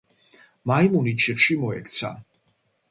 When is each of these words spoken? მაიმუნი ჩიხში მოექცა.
მაიმუნი 0.71 1.13
ჩიხში 1.25 1.61
მოექცა. 1.63 2.13